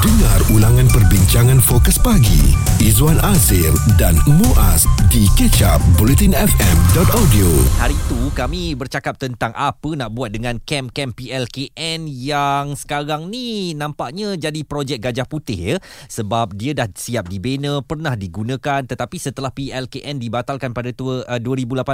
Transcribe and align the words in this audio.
Dengar 0.00 0.40
ulangan 0.56 0.88
perbincangan 0.88 1.60
fokus 1.60 2.00
pagi 2.00 2.56
Izwan 2.80 3.20
Azir 3.20 3.68
dan 4.00 4.16
Muaz 4.24 4.88
di 5.12 5.28
kecap 5.36 5.76
bulletinfm.audio 6.00 7.48
Hari 7.76 7.92
itu 7.92 8.32
kami 8.32 8.72
bercakap 8.72 9.20
tentang 9.20 9.52
apa 9.52 9.92
nak 9.92 10.16
buat 10.16 10.32
dengan 10.32 10.56
kem-kem 10.64 11.12
PLKN 11.12 12.08
yang 12.08 12.80
sekarang 12.80 13.28
ni 13.28 13.76
nampaknya 13.76 14.40
jadi 14.40 14.64
projek 14.64 15.04
gajah 15.04 15.28
putih 15.28 15.60
ya 15.60 15.76
sebab 16.08 16.56
dia 16.56 16.72
dah 16.72 16.88
siap 16.96 17.28
dibina, 17.28 17.84
pernah 17.84 18.16
digunakan 18.16 18.80
tetapi 18.80 19.20
setelah 19.20 19.52
PLKN 19.52 20.16
dibatalkan 20.16 20.72
pada 20.72 20.96
tu, 20.96 21.12
uh, 21.12 21.40
2018 21.44 21.84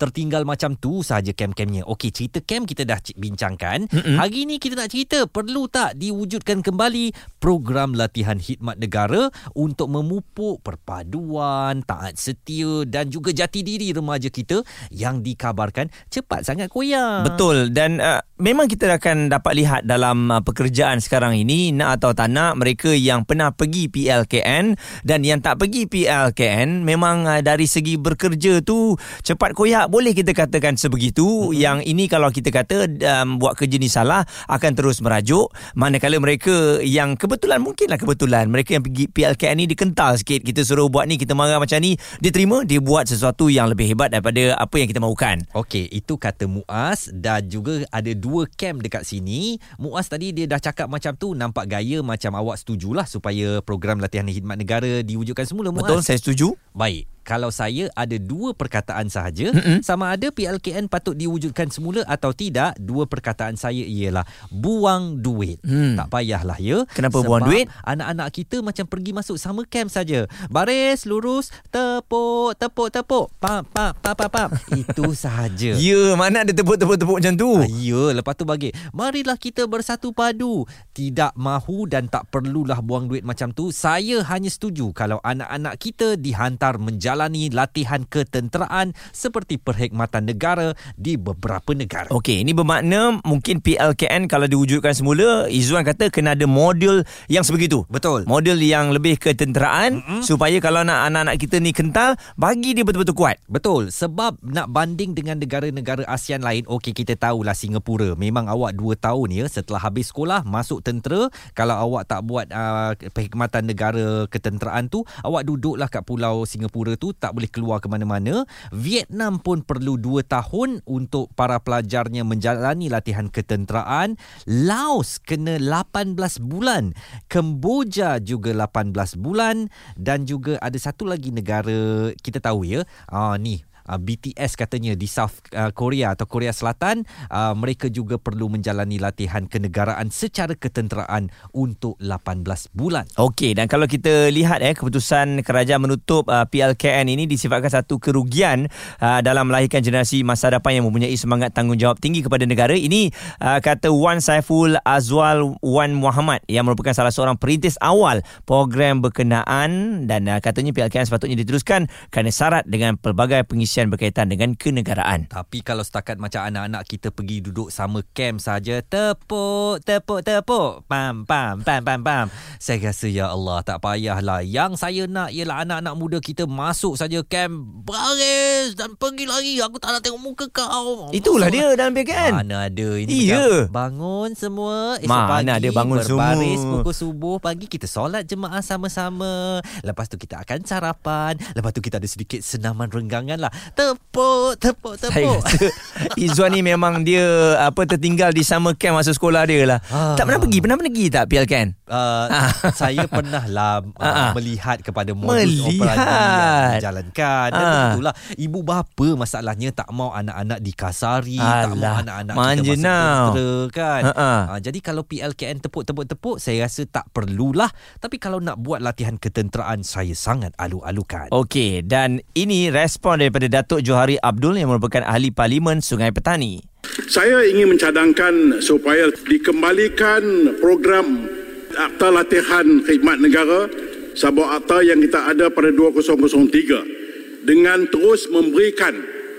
tertinggal 0.00 0.48
macam 0.48 0.72
tu 0.72 1.04
saja 1.04 1.36
kem-kemnya. 1.36 1.84
Okey, 1.84 2.16
cerita 2.16 2.40
kem 2.40 2.64
kita 2.64 2.88
dah 2.88 2.96
bincangkan. 3.12 3.92
Mm-hmm. 3.92 4.16
Hari 4.16 4.40
ni 4.48 4.56
kita 4.56 4.80
nak 4.80 4.88
cerita 4.88 5.28
perlu 5.28 5.68
tak 5.68 6.00
diwujudkan 6.00 6.64
kembali 6.64 7.25
program 7.36 7.92
latihan 7.92 8.40
khidmat 8.40 8.80
negara 8.80 9.28
untuk 9.52 9.92
memupuk 9.92 10.62
perpaduan, 10.62 11.84
taat 11.84 12.16
setia 12.16 12.86
dan 12.86 13.10
juga 13.12 13.34
jati 13.34 13.60
diri 13.60 13.92
remaja 13.92 14.30
kita 14.32 14.62
yang 14.90 15.20
dikabarkan 15.20 15.92
cepat 16.08 16.46
sangat 16.46 16.70
koyak. 16.70 17.26
Betul 17.26 17.74
dan 17.74 17.98
uh, 17.98 18.22
memang 18.40 18.70
kita 18.70 18.88
akan 18.96 19.28
dapat 19.32 19.52
lihat 19.56 19.80
dalam 19.84 20.30
uh, 20.30 20.40
pekerjaan 20.40 21.02
sekarang 21.02 21.36
ini 21.36 21.72
nak 21.72 22.00
atau 22.00 22.12
tak 22.12 22.30
nak 22.32 22.60
mereka 22.60 22.92
yang 22.92 23.24
pernah 23.24 23.52
pergi 23.52 23.88
PLKN 23.88 24.76
dan 25.04 25.20
yang 25.24 25.40
tak 25.40 25.60
pergi 25.60 25.88
PLKN 25.88 26.84
memang 26.84 27.26
uh, 27.26 27.40
dari 27.42 27.66
segi 27.68 27.98
bekerja 27.98 28.62
tu 28.62 28.94
cepat 29.24 29.52
koyak 29.56 29.88
boleh 29.90 30.12
kita 30.12 30.36
katakan 30.36 30.76
sebegitu 30.78 31.24
mm-hmm. 31.24 31.56
yang 31.56 31.78
ini 31.82 32.06
kalau 32.06 32.28
kita 32.30 32.52
kata 32.52 32.86
um, 32.86 33.40
buat 33.40 33.56
kerja 33.56 33.76
ni 33.80 33.88
salah 33.88 34.24
akan 34.48 34.72
terus 34.76 35.00
merajuk 35.00 35.50
manakala 35.72 36.20
mereka 36.20 36.80
yang 36.84 37.15
kebetulan 37.16 37.58
mungkinlah 37.58 37.98
kebetulan 37.98 38.46
mereka 38.46 38.76
yang 38.76 38.84
pergi 38.84 39.08
PLKN 39.10 39.56
ni 39.58 39.66
dikental 39.66 40.14
sikit. 40.20 40.44
Kita 40.44 40.62
suruh 40.62 40.86
buat 40.86 41.08
ni 41.08 41.16
kita 41.16 41.32
marah 41.32 41.58
macam 41.58 41.80
ni 41.80 41.96
dia 42.20 42.30
terima 42.30 42.62
dia 42.62 42.78
buat 42.78 43.08
sesuatu 43.08 43.48
yang 43.48 43.72
lebih 43.72 43.90
hebat 43.90 44.12
daripada 44.12 44.54
apa 44.54 44.76
yang 44.76 44.88
kita 44.88 45.00
mahukan. 45.00 45.48
Okey, 45.56 45.88
itu 45.90 46.14
kata 46.20 46.44
Muaz. 46.46 47.08
Dan 47.10 47.48
juga 47.48 47.82
ada 47.88 48.12
dua 48.12 48.44
camp 48.54 48.84
dekat 48.84 49.08
sini. 49.08 49.56
Muaz 49.80 50.06
tadi 50.12 50.36
dia 50.36 50.44
dah 50.44 50.60
cakap 50.60 50.86
macam 50.86 51.16
tu, 51.16 51.32
nampak 51.32 51.66
gaya 51.66 52.04
macam 52.04 52.36
awak 52.36 52.60
setujulah 52.60 53.08
supaya 53.08 53.64
program 53.64 53.98
latihan 53.98 54.28
khidmat 54.28 54.60
negara 54.60 55.00
diwujudkan 55.00 55.48
semula 55.48 55.72
Muaz. 55.72 55.88
betul 55.88 56.00
saya 56.04 56.20
setuju. 56.20 56.52
Baik, 56.76 57.08
kalau 57.26 57.50
saya 57.50 57.90
ada 57.98 58.14
dua 58.22 58.54
perkataan 58.54 59.10
sahaja, 59.10 59.50
mm-hmm. 59.50 59.82
sama 59.82 60.14
ada 60.14 60.30
PLKN 60.30 60.86
patut 60.86 61.18
diwujudkan 61.18 61.74
semula 61.74 62.06
atau 62.06 62.30
tidak, 62.30 62.78
dua 62.78 63.10
perkataan 63.10 63.58
saya 63.58 63.82
ialah 63.82 64.22
buang 64.54 65.18
duit. 65.18 65.58
Hmm. 65.66 65.98
Tak 65.98 66.06
payahlah 66.14 66.58
ya. 66.62 66.86
Kenapa 66.94 67.18
Sebab 67.18 67.26
buang 67.26 67.42
duit? 67.50 67.66
Anak-anak 67.82 68.28
kita 68.30 68.62
macam 68.62 68.86
pergi 68.86 69.10
masuk 69.10 69.36
summer 69.40 69.66
camp 69.66 69.90
saja. 69.90 70.30
Baris, 70.46 71.02
lurus, 71.08 71.50
tepuk, 71.74 72.54
tepuk, 72.54 72.94
tepuk. 72.94 73.26
Pam, 73.42 73.66
pam, 73.66 73.90
pam, 73.98 74.14
pam, 74.14 74.30
pam. 74.30 74.48
Itu 74.86 75.16
sahaja. 75.16 75.74
Ya, 75.74 76.14
mana 76.14 76.46
ada 76.46 76.52
tepuk-tepuk-tepuk 76.54 77.18
macam 77.18 77.34
tu? 77.34 77.50
Ah, 77.58 77.66
ya, 77.66 78.14
lepas 78.14 78.38
tu 78.38 78.46
bagi. 78.46 78.70
Marilah 78.94 79.34
kita 79.34 79.66
bersatu 79.66 80.14
padu. 80.14 80.68
Tidak 80.94 81.34
mahu 81.34 81.90
dan 81.90 82.06
tak 82.06 82.30
perlulah 82.30 82.78
buang 82.84 83.10
duit 83.10 83.26
macam 83.26 83.50
tu. 83.50 83.74
Saya 83.74 84.22
hanya 84.30 84.52
setuju 84.52 84.94
kalau 84.94 85.18
anak-anak 85.24 85.74
kita 85.80 86.14
dihantar 86.14 86.76
menjalani 87.16 87.48
latihan 87.48 88.04
ketenteraan 88.04 88.92
seperti 89.16 89.56
perkhidmatan 89.56 90.28
negara 90.28 90.76
di 91.00 91.16
beberapa 91.16 91.72
negara. 91.72 92.12
Okey, 92.12 92.44
ini 92.44 92.52
bermakna 92.52 93.24
mungkin 93.24 93.64
PLKN 93.64 94.28
kalau 94.28 94.44
diwujudkan 94.44 94.92
semula, 94.92 95.48
Izzuan 95.48 95.80
kata 95.88 96.12
kena 96.12 96.36
ada 96.36 96.44
modul 96.44 97.00
yang 97.32 97.40
sebegitu. 97.40 97.88
Betul. 97.88 98.28
Modul 98.28 98.60
yang 98.60 98.92
lebih 98.92 99.16
ketenteraan 99.16 100.04
mm-hmm. 100.04 100.20
supaya 100.28 100.60
kalau 100.60 100.84
nak 100.84 101.08
anak-anak 101.08 101.40
kita 101.40 101.56
ni 101.56 101.72
kental, 101.72 102.20
bagi 102.36 102.76
dia 102.76 102.84
betul-betul 102.84 103.16
kuat. 103.16 103.40
Betul 103.48 103.88
sebab 103.88 104.36
nak 104.44 104.68
banding 104.68 105.16
dengan 105.16 105.40
negara-negara 105.40 106.04
ASEAN 106.04 106.44
lain 106.44 106.68
okey 106.68 106.92
kita 106.92 107.16
tahulah 107.16 107.56
Singapura 107.56 108.12
memang 108.18 108.50
awak 108.50 108.76
2 108.76 108.98
tahun 108.98 109.28
ya 109.32 109.44
setelah 109.48 109.80
habis 109.80 110.10
sekolah 110.12 110.44
masuk 110.44 110.82
tentera 110.82 111.30
kalau 111.56 111.78
awak 111.78 112.10
tak 112.10 112.26
buat 112.26 112.50
uh, 112.52 112.92
perkhidmatan 113.14 113.64
negara 113.64 114.26
ketenteraan 114.28 114.90
tu 114.90 115.06
awak 115.22 115.46
duduklah 115.46 115.86
kat 115.86 116.02
pulau 116.02 116.44
Singapura 116.44 116.98
tu 116.98 117.05
tak 117.12 117.36
boleh 117.36 117.50
keluar 117.50 117.78
ke 117.78 117.86
mana-mana. 117.86 118.48
Vietnam 118.72 119.38
pun 119.38 119.62
perlu 119.62 120.00
2 120.00 120.24
tahun 120.26 120.80
untuk 120.88 121.30
para 121.36 121.60
pelajarnya 121.60 122.24
menjalani 122.24 122.88
latihan 122.88 123.28
ketenteraan. 123.28 124.18
Laos 124.48 125.20
kena 125.22 125.60
18 125.60 126.16
bulan. 126.42 126.96
Kemboja 127.28 128.18
juga 128.18 128.56
18 128.56 128.94
bulan. 129.20 129.70
Dan 129.94 130.24
juga 130.24 130.56
ada 130.58 130.78
satu 130.80 131.06
lagi 131.06 131.30
negara 131.30 132.10
kita 132.18 132.40
tahu 132.42 132.64
ya. 132.66 132.82
Ah 133.06 133.36
ni 133.36 133.62
uh, 133.86 133.98
BTS 133.98 134.58
katanya 134.58 134.92
di 134.98 135.06
South 135.06 135.42
uh, 135.54 135.70
Korea 135.70 136.12
atau 136.12 136.26
Korea 136.26 136.50
Selatan 136.50 137.06
uh, 137.30 137.54
mereka 137.54 137.86
juga 137.86 138.18
perlu 138.18 138.50
menjalani 138.50 138.98
latihan 138.98 139.46
kenegaraan 139.46 140.10
secara 140.10 140.54
ketenteraan 140.58 141.30
untuk 141.54 141.98
18 142.02 142.42
bulan. 142.74 143.06
Okey, 143.18 143.54
dan 143.54 143.70
kalau 143.70 143.86
kita 143.86 144.28
lihat 144.30 144.62
eh 144.62 144.74
keputusan 144.74 145.44
kerajaan 145.44 145.84
menutup 145.84 146.26
uh, 146.32 146.48
PLKN 146.48 147.06
ini 147.12 147.28
disifatkan 147.28 147.68
satu 147.68 148.00
kerugian 148.00 148.66
uh, 148.98 149.20
dalam 149.20 149.52
melahirkan 149.52 149.84
generasi 149.84 150.24
masa 150.24 150.48
depan 150.48 150.80
yang 150.80 150.84
mempunyai 150.88 151.12
semangat 151.14 151.52
tanggungjawab 151.52 152.00
tinggi 152.00 152.24
kepada 152.24 152.48
negara. 152.48 152.72
Ini 152.72 153.12
uh, 153.44 153.60
kata 153.60 153.92
Wan 153.92 154.24
Saiful 154.24 154.80
Azwal 154.80 155.60
Wan 155.60 155.92
Muhammad 155.92 156.40
yang 156.48 156.64
merupakan 156.64 156.96
salah 156.96 157.12
seorang 157.12 157.36
perintis 157.36 157.76
awal 157.84 158.24
program 158.48 159.04
berkenaan 159.04 160.04
dan 160.08 160.24
uh, 160.32 160.40
katanya 160.40 160.72
PLKN 160.72 161.04
sepatutnya 161.04 161.36
diteruskan 161.44 161.92
kerana 162.08 162.32
syarat 162.32 162.64
dengan 162.64 162.96
pelbagai 162.96 163.44
pengisian 163.44 163.75
berkaitan 163.84 164.32
dengan 164.32 164.56
kenegaraan. 164.56 165.28
Tapi 165.28 165.60
kalau 165.60 165.84
setakat 165.84 166.16
macam 166.16 166.40
anak-anak 166.40 166.88
kita 166.88 167.12
pergi 167.12 167.44
duduk 167.44 167.68
sama 167.68 168.00
camp 168.16 168.40
saja 168.40 168.80
tepuk 168.80 169.84
tepuk 169.84 170.24
tepuk. 170.24 170.88
Pam 170.88 171.28
pam 171.28 171.60
pam 171.60 171.84
pam 171.84 172.00
pam. 172.00 172.26
Saya 172.56 172.88
rasa 172.88 173.04
ya 173.04 173.28
Allah 173.28 173.60
tak 173.60 173.84
payahlah. 173.84 174.40
Yang 174.40 174.80
saya 174.80 175.04
nak 175.04 175.28
ialah 175.28 175.68
anak-anak 175.68 175.94
muda 175.94 176.18
kita 176.18 176.48
masuk 176.48 176.96
saja 176.96 177.20
camp 177.20 177.52
baris 177.84 178.72
dan 178.72 178.96
pergi 178.96 179.28
lagi 179.28 179.60
aku 179.60 179.76
tak 179.76 179.92
nak 179.92 180.00
tengok 180.00 180.22
muka 180.24 180.46
kau. 180.48 181.12
Itulah 181.12 181.52
dia 181.52 181.76
dalam 181.76 181.92
PLKN. 181.92 182.32
Mana 182.32 182.72
ada 182.72 182.88
ini 182.96 183.28
Iya. 183.28 183.68
bangun 183.68 184.32
semua. 184.32 184.96
Esok 184.96 185.10
Mana 185.10 185.28
pagi 185.28 185.50
ada 185.52 185.68
bangun 185.74 185.98
berbaris 186.00 186.56
semua. 186.56 186.72
pukul 186.80 186.94
subuh. 186.94 187.36
Pagi 187.36 187.66
kita 187.66 187.84
solat 187.84 188.24
jemaah 188.24 188.62
sama-sama. 188.62 189.60
Lepas 189.82 190.06
tu 190.06 190.16
kita 190.16 190.40
akan 190.40 190.62
sarapan. 190.62 191.34
Lepas 191.52 191.74
tu 191.74 191.82
kita 191.82 191.98
ada 191.98 192.06
sedikit 192.06 192.40
senaman 192.40 192.86
renggangan 192.86 193.36
lah 193.36 193.50
tepuk 193.72 194.54
tepuk 194.56 194.94
Saya 194.94 195.10
tepuk 195.10 195.40
rasa 195.42 195.66
Izzuan 196.24 196.52
ni 196.52 196.60
memang 196.60 197.02
dia 197.02 197.24
apa 197.58 197.82
tertinggal 197.84 198.30
di 198.30 198.40
summer 198.40 198.72
camp 198.72 198.96
masa 198.96 199.10
sekolah 199.10 199.42
dia 199.44 199.64
lah. 199.64 199.78
Ah. 199.88 200.14
Tak 200.14 200.24
pernah 200.24 200.40
pergi, 200.40 200.58
pernah 200.60 200.76
pergi 200.76 201.04
tak 201.08 201.24
PLKN? 201.26 201.68
Uh, 201.86 202.26
saya 202.72 203.06
pernah 203.06 203.44
lah 203.46 203.78
uh, 203.78 204.02
Ah, 204.06 204.10
ah. 204.28 204.32
melihat 204.34 204.80
kepada 204.80 205.14
modus 205.14 205.46
Melihat. 205.62 205.94
operandi 205.94 206.14
yang 206.26 206.74
dijalankan 206.74 207.48
dan 207.48 207.62
Ah. 207.62 207.72
begitulah 207.72 208.14
ibu 208.36 208.58
bapa 208.60 209.08
masalahnya 209.14 209.70
tak 209.70 209.88
mau 209.90 210.10
anak-anak 210.10 210.58
dikasari 210.58 211.38
tak 211.38 211.74
mau 211.74 211.86
Alah, 211.86 212.02
anak-anak 212.02 212.34
manja 212.34 212.62
kita 212.62 212.74
masuk 212.74 212.82
tentera 212.82 213.50
kan 213.70 214.02
ha. 214.08 214.28
uh, 214.50 214.58
jadi 214.58 214.78
kalau 214.80 215.02
PLKN 215.02 215.58
tepuk-tepuk-tepuk 215.60 216.36
saya 216.36 216.66
rasa 216.66 216.82
tak 216.84 217.06
perlulah 217.10 217.70
tapi 217.98 218.18
kalau 218.18 218.38
nak 218.38 218.58
buat 218.58 218.78
latihan 218.78 219.14
ketenteraan 219.14 219.82
saya 219.82 220.12
sangat 220.12 220.50
alu-alukan 220.56 221.30
Okey, 221.30 221.82
dan 221.82 222.18
ini 222.32 222.66
respon 222.68 223.18
daripada 223.18 223.46
Datuk 223.56 223.80
Johari 223.80 224.20
Abdul 224.20 224.60
yang 224.60 224.68
merupakan 224.68 225.00
ahli 225.00 225.32
parlimen 225.32 225.80
Sungai 225.80 226.12
Petani. 226.12 226.60
Saya 227.08 227.40
ingin 227.48 227.72
mencadangkan 227.72 228.60
supaya 228.60 229.08
dikembalikan 229.24 230.20
program 230.60 231.24
Akta 231.72 232.12
Latihan 232.12 232.84
Khidmat 232.84 233.16
Negara 233.16 233.64
sebuah 234.12 234.60
akta 234.60 234.84
yang 234.84 235.00
kita 235.00 235.32
ada 235.32 235.48
pada 235.48 235.72
2003 235.72 237.48
dengan 237.48 237.88
terus 237.88 238.28
memberikan 238.28 238.92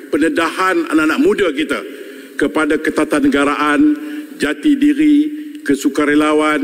pendedahan 0.09 0.89
anak-anak 0.89 1.19
muda 1.21 1.47
kita 1.53 1.77
kepada 2.41 2.81
ketatanegaraan, 2.81 3.81
jati 4.41 4.77
diri, 4.77 5.17
kesukarelawan 5.61 6.61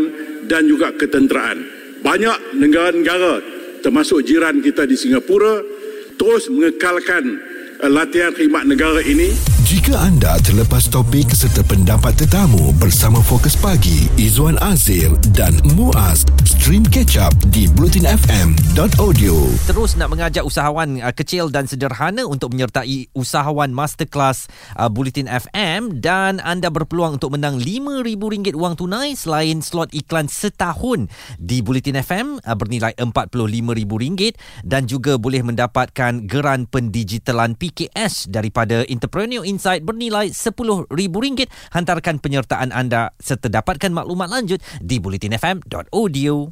dan 0.50 0.66
juga 0.66 0.90
ketenteraan. 0.98 1.62
Banyak 2.02 2.58
negara-negara 2.58 3.46
termasuk 3.86 4.26
jiran 4.26 4.58
kita 4.62 4.90
di 4.90 4.98
Singapura 4.98 5.73
terus 6.18 6.50
mengekalkan 6.50 7.40
eh, 7.82 7.92
latihan 7.92 8.34
khidmat 8.34 8.66
negara 8.68 9.02
ini 9.04 9.53
Jika 9.74 9.98
anda 9.98 10.38
terlepas 10.46 10.86
topik 10.86 11.34
serta 11.34 11.66
pendapat 11.66 12.14
tetamu 12.14 12.70
bersama 12.78 13.18
Fokus 13.26 13.58
Pagi, 13.58 14.06
Izwan 14.22 14.54
Azir 14.62 15.10
dan 15.34 15.58
Muaz, 15.74 16.30
stream 16.46 16.86
catch 16.86 17.18
up 17.18 17.34
di 17.50 17.66
blutinfm.audio. 17.74 19.34
Terus 19.66 19.98
nak 19.98 20.14
mengajak 20.14 20.46
usahawan 20.46 21.02
uh, 21.02 21.10
kecil 21.10 21.50
dan 21.50 21.66
sederhana 21.66 22.22
untuk 22.22 22.54
menyertai 22.54 23.10
usahawan 23.18 23.74
masterclass 23.74 24.46
uh, 24.78 24.94
Bulletin 24.94 25.26
FM 25.26 25.98
dan 26.06 26.38
anda 26.46 26.70
berpeluang 26.70 27.18
untuk 27.18 27.34
menang 27.34 27.58
RM5,000 27.58 28.54
wang 28.54 28.78
tunai 28.78 29.18
selain 29.18 29.58
slot 29.66 29.90
iklan 29.90 30.30
setahun 30.30 31.10
di 31.42 31.66
Bulletin 31.66 31.98
FM 31.98 32.46
uh, 32.46 32.54
bernilai 32.54 32.94
RM45,000 33.02 34.38
dan 34.70 34.86
juga 34.86 35.18
boleh 35.18 35.42
mendapatkan 35.42 36.30
geran 36.30 36.70
pendigitalan 36.70 37.58
PKS 37.58 38.30
daripada 38.30 38.86
Entrepreneur 38.86 39.42
Insight 39.42 39.63
bernilai 39.84 40.36
RM10,000. 40.36 41.48
Hantarkan 41.72 42.20
penyertaan 42.20 42.76
anda 42.76 43.16
serta 43.18 43.48
dapatkan 43.48 43.92
maklumat 43.96 44.28
lanjut 44.28 44.60
di 44.84 45.00
bulletinfm.audio. 45.00 46.52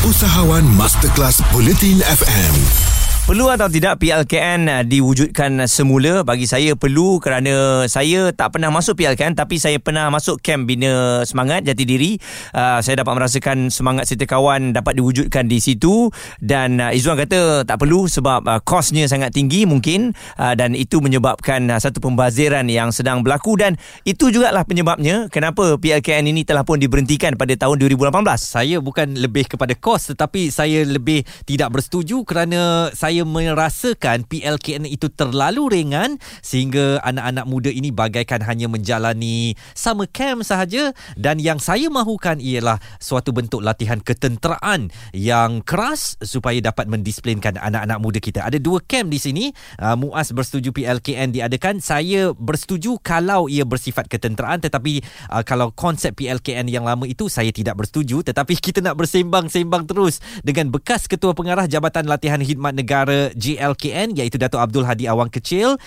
Usahawan 0.00 0.64
Masterclass 0.74 1.38
Bulletin 1.54 2.02
FM. 2.02 2.89
Perlu 3.30 3.46
atau 3.46 3.70
tidak 3.70 4.02
PLKN 4.02 4.66
uh, 4.66 4.82
diwujudkan 4.82 5.62
semula? 5.70 6.26
Bagi 6.26 6.50
saya 6.50 6.74
perlu 6.74 7.22
kerana 7.22 7.86
saya 7.86 8.34
tak 8.34 8.58
pernah 8.58 8.74
masuk 8.74 8.98
PLKN 8.98 9.38
tapi 9.38 9.54
saya 9.54 9.78
pernah 9.78 10.10
masuk 10.10 10.42
camp 10.42 10.66
bina 10.66 11.22
semangat 11.22 11.62
jati 11.62 11.86
diri. 11.86 12.18
Uh, 12.50 12.82
saya 12.82 13.06
dapat 13.06 13.14
merasakan 13.14 13.70
semangat 13.70 14.10
serta 14.10 14.26
kawan 14.26 14.74
dapat 14.74 14.98
diwujudkan 14.98 15.46
di 15.46 15.62
situ. 15.62 16.10
Dan 16.42 16.82
uh, 16.82 16.90
Izzuan 16.90 17.22
kata 17.22 17.62
tak 17.62 17.78
perlu 17.78 18.10
sebab 18.10 18.50
uh, 18.50 18.58
kosnya 18.66 19.06
sangat 19.06 19.30
tinggi 19.30 19.62
mungkin. 19.62 20.10
Uh, 20.34 20.58
dan 20.58 20.74
itu 20.74 20.98
menyebabkan 20.98 21.70
uh, 21.70 21.78
satu 21.78 22.02
pembaziran 22.02 22.66
yang 22.66 22.90
sedang 22.90 23.22
berlaku. 23.22 23.54
Dan 23.54 23.78
itu 24.02 24.34
jugalah 24.34 24.66
penyebabnya 24.66 25.30
kenapa 25.30 25.78
PLKN 25.78 26.34
ini 26.34 26.42
telah 26.42 26.66
pun 26.66 26.82
diberhentikan 26.82 27.38
pada 27.38 27.54
tahun 27.54 27.78
2018 27.78 28.10
Saya 28.42 28.82
bukan 28.82 29.14
lebih 29.14 29.46
kepada 29.54 29.78
kos 29.78 30.18
tetapi 30.18 30.50
saya 30.50 30.82
lebih 30.82 31.22
tidak 31.46 31.70
bersetuju 31.70 32.26
kerana 32.26 32.90
saya 32.90 33.19
merasakan 33.24 34.28
PLKN 34.28 34.84
itu 34.86 35.08
terlalu 35.10 35.70
ringan 35.72 36.20
sehingga 36.44 37.00
anak-anak 37.02 37.46
muda 37.48 37.70
ini 37.72 37.90
bagaikan 37.90 38.44
hanya 38.44 38.68
menjalani 38.70 39.54
summer 39.72 40.06
camp 40.10 40.44
sahaja 40.44 40.92
dan 41.16 41.40
yang 41.40 41.58
saya 41.58 41.88
mahukan 41.88 42.38
ialah 42.38 42.78
suatu 43.00 43.32
bentuk 43.32 43.64
latihan 43.64 43.98
ketenteraan 43.98 44.92
yang 45.16 45.64
keras 45.64 46.20
supaya 46.20 46.60
dapat 46.60 46.86
mendisiplinkan 46.86 47.56
anak-anak 47.56 47.98
muda 47.98 48.18
kita. 48.20 48.44
Ada 48.44 48.60
dua 48.60 48.84
camp 48.84 49.10
di 49.10 49.18
sini. 49.18 49.44
Uh, 49.80 49.96
Muaz 49.96 50.30
bersetuju 50.30 50.70
PLKN 50.76 51.32
diadakan. 51.34 51.80
Saya 51.80 52.36
bersetuju 52.36 53.00
kalau 53.00 53.46
ia 53.46 53.64
bersifat 53.64 54.06
ketenteraan 54.06 54.60
tetapi 54.60 55.00
uh, 55.32 55.42
kalau 55.42 55.72
konsep 55.72 56.12
PLKN 56.14 56.68
yang 56.68 56.84
lama 56.84 57.08
itu 57.08 57.32
saya 57.32 57.48
tidak 57.50 57.80
bersetuju 57.80 58.20
tetapi 58.20 58.54
kita 58.66 58.84
nak 58.84 59.00
bersembang-sembang 59.00 59.88
terus 59.88 60.20
dengan 60.44 60.68
bekas 60.68 61.08
Ketua 61.08 61.32
Pengarah 61.32 61.64
Jabatan 61.64 62.06
Latihan 62.06 62.42
Khidmat 62.42 62.76
Negara 62.76 62.99
GLKN 63.08 64.18
iaitu 64.18 64.36
Datuk 64.36 64.60
Abdul 64.60 64.84
Hadi 64.84 65.06
Awang 65.06 65.30
Kecil. 65.30 65.78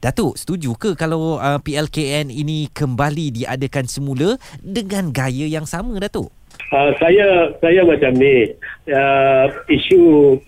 Datuk, 0.00 0.36
setuju 0.40 0.72
ke 0.80 0.96
kalau 0.96 1.36
uh, 1.36 1.60
PLKN 1.60 2.32
ini 2.32 2.72
kembali 2.72 3.36
diadakan 3.36 3.84
semula 3.84 4.40
dengan 4.64 5.12
gaya 5.12 5.44
yang 5.44 5.68
sama, 5.68 6.00
Datuk? 6.00 6.32
Uh, 6.70 6.94
saya 7.02 7.50
saya 7.58 7.82
macam 7.82 8.14
ni 8.14 8.46
uh, 8.94 9.46
isu 9.66 10.00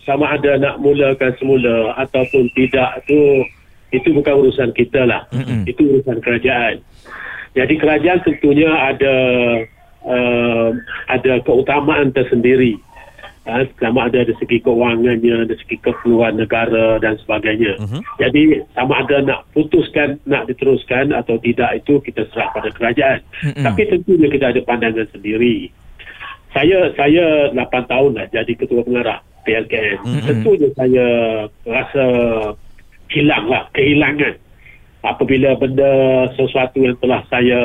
sama 0.07 0.39
ada 0.39 0.55
nak 0.55 0.79
mulakan 0.79 1.35
semula 1.35 1.99
ataupun 1.99 2.47
tidak 2.55 3.03
tu 3.11 3.43
itu 3.91 4.09
bukan 4.15 4.47
urusan 4.47 4.71
kita 4.71 5.03
lah 5.03 5.27
Mm-mm. 5.35 5.67
itu 5.67 5.83
urusan 5.83 6.23
kerajaan 6.23 6.79
jadi 7.59 7.75
kerajaan 7.75 8.23
tentunya 8.23 8.71
ada 8.71 9.15
uh, 10.07 10.71
ada 11.11 11.43
keutamaan 11.43 12.15
tersendiri 12.15 12.79
uh, 13.47 13.63
sama 13.81 14.07
ada 14.11 14.23
dari 14.23 14.35
segi 14.39 14.59
keuangannya 14.63 15.49
dari 15.49 15.59
segi 15.63 15.77
keperluan 15.83 16.39
negara 16.39 16.99
dan 17.03 17.19
sebagainya 17.23 17.79
Mhm. 17.83 18.01
jadi 18.21 18.43
sama 18.75 19.03
ada 19.03 19.17
nak 19.23 19.41
putuskan 19.57 20.19
nak 20.27 20.47
diteruskan 20.51 21.11
atau 21.15 21.39
tidak 21.41 21.83
itu 21.83 21.99
kita 22.03 22.27
serah 22.31 22.51
pada 22.55 22.71
kerajaan 22.71 23.21
Mm-mm. 23.43 23.65
tapi 23.65 23.83
tentunya 23.89 24.29
kita 24.31 24.53
ada 24.55 24.61
pandangan 24.63 25.07
sendiri 25.11 25.71
saya 26.53 26.93
saya 26.95 27.49
8 27.57 27.65
tahun 27.89 28.13
lah 28.13 28.27
jadi 28.29 28.53
ketua 28.53 28.85
pengarah 28.85 29.25
PLKN. 29.43 29.99
Mm-mm. 30.07 30.27
Tentunya 30.29 30.69
saya 30.79 31.07
rasa 31.67 32.05
hilang 33.11 33.45
lah, 33.51 33.69
kehilangan 33.75 34.35
apabila 35.03 35.59
benda 35.59 35.91
sesuatu 36.39 36.79
yang 36.79 36.97
telah 37.03 37.21
saya 37.27 37.61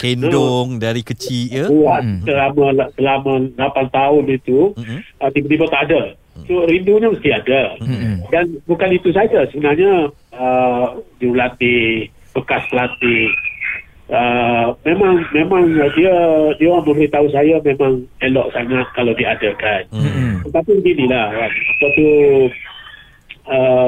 Kendong 0.00 0.80
dari 0.80 1.04
kecil 1.04 1.46
ya. 1.46 1.66
buat 1.68 2.00
Mm. 2.00 2.24
selama 2.24 2.64
selama 2.96 3.32
8 3.54 3.86
tahun 3.92 4.24
itu 4.32 4.72
Mhm. 4.80 4.98
uh, 5.20 5.30
tiba-tiba 5.30 5.64
tak 5.68 5.82
ada. 5.92 6.02
So 6.48 6.64
rindunya 6.64 7.12
mesti 7.12 7.28
ada. 7.36 7.76
Mm-mm. 7.84 8.24
Dan 8.32 8.56
bukan 8.64 8.90
itu 8.96 9.12
saja 9.12 9.44
sebenarnya 9.52 10.08
uh, 10.32 10.96
jurulatih, 11.20 12.08
bekas 12.32 12.64
pelatih 12.72 13.28
Uh, 14.10 14.74
memang 14.82 15.22
memang 15.30 15.70
dia 15.94 16.10
dia 16.58 16.66
orang 16.66 16.82
memberitahu 16.82 17.30
saya 17.30 17.62
memang 17.62 18.02
elok 18.18 18.50
sangat 18.50 18.82
kalau 18.98 19.14
diadakan. 19.14 19.86
Mm-mm. 19.94 20.42
Tetapi 20.50 20.82
beginilah 20.82 21.30
kan. 21.30 21.50
Apa 21.54 21.86
tu 21.94 22.08
uh, 23.46 23.79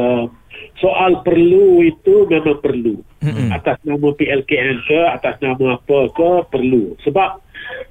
soal 0.82 1.22
perlu 1.22 1.86
itu 1.86 2.26
memang 2.26 2.58
perlu. 2.58 2.98
Mm-mm. 3.22 3.54
Atas 3.54 3.78
nama 3.86 4.10
PLKN 4.10 4.82
ke, 4.82 5.00
atas 5.06 5.38
nama 5.38 5.78
apa 5.78 5.98
ke 6.10 6.30
perlu. 6.50 6.98
Sebab 7.06 7.30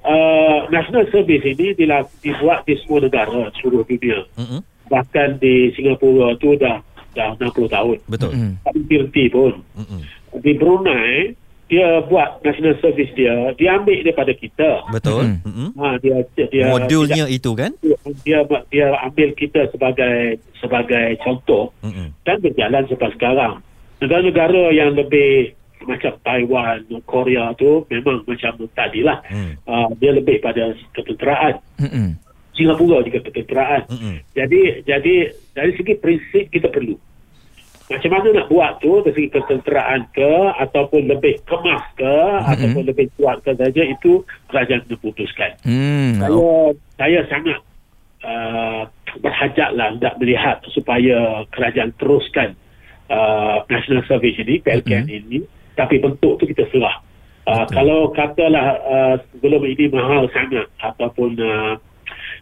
uh, 0.04 0.58
national 0.68 1.08
service 1.08 1.42
ini 1.48 1.72
dila- 1.72 2.04
dibuat 2.20 2.68
di 2.68 2.76
semua 2.84 3.00
negara 3.00 3.48
seluruh 3.56 3.88
dunia. 3.88 4.28
Mhm. 4.36 4.60
Bahkan 4.92 5.40
di 5.40 5.72
Singapura 5.72 6.36
tu 6.36 6.52
dah 6.60 6.84
dah 7.16 7.32
60 7.40 7.72
tahun. 7.72 7.96
Betul. 8.12 8.30
Mm-mm. 8.36 8.52
Tak 8.60 8.76
berhenti 8.84 9.24
pun. 9.32 9.56
Mhm. 9.72 9.98
Di 10.44 10.52
Brunei 10.56 11.32
dia 11.72 12.04
buat 12.04 12.44
national 12.44 12.76
service 12.84 13.08
dia, 13.16 13.32
dia 13.56 13.80
ambil 13.80 14.04
daripada 14.04 14.36
kita. 14.36 14.84
Betul. 14.92 15.40
Mhm. 15.40 15.40
Mhm. 15.48 15.68
Ha, 15.80 15.96
dia 16.04 16.16
dia 16.52 16.64
Modulnya 16.68 17.24
itu 17.32 17.50
kan? 17.56 17.72
dia, 17.80 17.96
dia 18.28 18.38
dia 18.68 18.86
ambil 19.00 19.32
kita 19.32 19.72
sebagai 19.72 20.36
sebagai 20.60 21.16
contoh 21.24 21.72
Mhm. 21.80 22.12
dan 22.28 22.36
berjalan 22.44 22.84
sampai 22.92 23.10
sekarang. 23.16 23.54
Negara-negara 24.04 24.62
yang 24.76 24.92
lebih 24.92 25.56
macam 25.88 26.12
Taiwan, 26.20 26.84
Korea 27.08 27.56
tu 27.56 27.88
memang 27.88 28.20
macam 28.28 28.52
tadilah. 28.76 29.18
Hmm. 29.26 29.58
Uh, 29.66 29.88
dia 29.98 30.14
lebih 30.14 30.38
pada 30.38 30.76
ketenteraan. 30.94 31.58
Mm-mm. 31.80 32.14
Singapura 32.54 33.02
juga 33.02 33.18
ketenteraan. 33.24 33.88
Mhm. 33.88 34.14
Jadi 34.36 34.60
jadi 34.84 35.14
dari 35.56 35.72
segi 35.72 35.94
prinsip 35.96 36.44
kita 36.52 36.68
perlu. 36.68 36.94
Macam 37.92 38.10
mana 38.16 38.28
nak 38.32 38.46
buat 38.48 38.70
tu 38.80 39.04
dari 39.04 39.14
segi 39.14 39.28
ketenteraan 39.36 40.00
ke 40.16 40.32
ataupun 40.58 41.12
lebih 41.12 41.36
kemas 41.44 41.84
ke 41.94 42.08
Mhm. 42.08 42.48
ataupun 42.48 42.82
lebih 42.88 43.06
kuat 43.20 43.44
ke 43.44 43.52
saja 43.52 43.82
itu 43.84 44.24
kerajaan 44.48 44.82
memutuskan. 44.88 45.52
Hmm. 45.62 46.16
Saya 46.16 46.48
saya 46.96 47.20
sangat 47.28 47.58
uh, 48.24 48.82
berhajatlah 49.20 50.00
nak 50.00 50.14
melihat 50.16 50.64
supaya 50.72 51.44
kerajaan 51.52 51.92
teruskan 52.00 52.56
uh, 53.12 53.60
national 53.68 54.00
service 54.08 54.40
ini 54.40 54.62
PLKN 54.64 55.06
Mhm. 55.06 55.18
ini 55.20 55.38
tapi 55.76 56.00
bentuk 56.00 56.40
tu 56.40 56.44
kita 56.48 56.64
serah. 56.72 56.96
Uh, 57.42 57.66
kalau 57.74 58.14
katalah 58.14 58.78
uh, 58.86 59.14
sebelum 59.34 59.66
ini 59.66 59.90
mahal 59.90 60.30
sangat 60.30 60.64
ataupun 60.78 61.34
uh, 61.42 61.74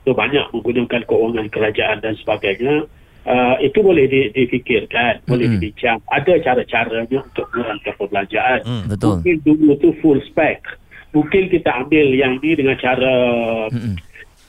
banyak 0.05 0.45
menggunakan 0.53 1.03
keuangan 1.09 1.47
kerajaan 1.49 1.99
dan 2.05 2.13
sebagainya 2.21 2.85
uh, 3.27 3.57
itu 3.61 3.79
boleh 3.81 4.05
di, 4.07 4.33
difikirkan, 4.33 5.25
boleh 5.25 5.49
Mhm. 5.49 5.53
dibincang. 5.59 5.99
Ada 6.09 6.41
cara-caranya 6.41 7.19
untuk 7.21 7.47
merangsang 7.53 7.97
perbelanjaan. 7.97 8.61
Hmm. 8.65 8.85
Betul. 8.89 9.21
Mungkin 9.21 9.37
dulu 9.43 9.71
tu 9.79 9.91
full 10.01 10.21
spec. 10.29 10.61
Mungkin 11.11 11.51
kita 11.51 11.75
ambil 11.75 12.15
yang 12.15 12.39
ni 12.39 12.55
dengan 12.55 12.79
cara 12.79 13.15
Mm-mm. 13.67 13.99